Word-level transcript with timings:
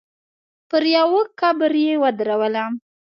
پر 0.69 0.83
يوه 0.95 1.21
قبر 1.39 1.71
يې 1.85 1.93
ودرولم. 2.03 2.71